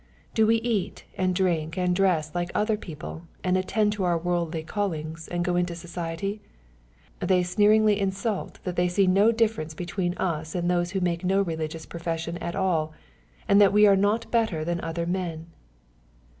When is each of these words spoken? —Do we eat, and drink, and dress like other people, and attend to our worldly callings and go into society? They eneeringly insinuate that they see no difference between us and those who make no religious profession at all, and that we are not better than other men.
—Do 0.33 0.47
we 0.47 0.55
eat, 0.61 1.05
and 1.15 1.35
drink, 1.35 1.77
and 1.77 1.95
dress 1.95 2.33
like 2.33 2.49
other 2.55 2.75
people, 2.75 3.27
and 3.43 3.55
attend 3.55 3.93
to 3.93 4.03
our 4.03 4.17
worldly 4.17 4.63
callings 4.63 5.27
and 5.27 5.45
go 5.45 5.55
into 5.55 5.75
society? 5.75 6.41
They 7.19 7.43
eneeringly 7.43 7.99
insinuate 7.99 8.57
that 8.63 8.75
they 8.77 8.87
see 8.87 9.05
no 9.05 9.31
difference 9.31 9.75
between 9.75 10.17
us 10.17 10.55
and 10.55 10.71
those 10.71 10.89
who 10.89 11.01
make 11.01 11.23
no 11.23 11.43
religious 11.43 11.85
profession 11.85 12.39
at 12.39 12.55
all, 12.55 12.93
and 13.47 13.61
that 13.61 13.73
we 13.73 13.85
are 13.85 13.95
not 13.95 14.31
better 14.31 14.65
than 14.65 14.81
other 14.81 15.05
men. 15.05 15.45